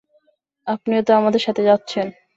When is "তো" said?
1.01-1.11